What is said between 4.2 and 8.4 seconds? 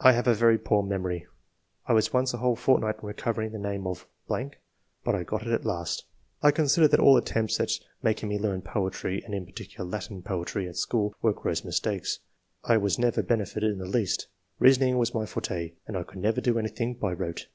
but I got it at last. I consider that"•• inaldn£r me